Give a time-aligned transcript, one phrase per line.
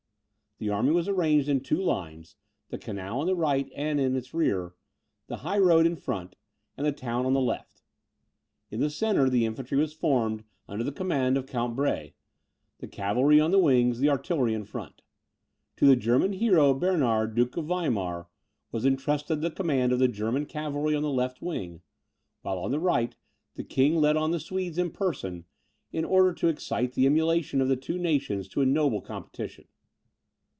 [0.63, 2.35] The army was arranged in two lines,
[2.69, 4.75] the canal on the right and in its rear,
[5.25, 6.35] the high road in front,
[6.77, 7.81] and the town on the left.
[8.69, 12.13] In the centre, the infantry was formed, under the command of Count Brahe;
[12.77, 15.01] the cavalry on the wings; the artillery in front.
[15.77, 18.27] To the German hero, Bernard, Duke of Weimar,
[18.71, 21.81] was intrusted the command of the German cavalry of the left wing;
[22.43, 23.15] while, on the right,
[23.55, 25.45] the king led on the Swedes in person,
[25.91, 29.65] in order to excite the emulation of the two nations to a noble competition.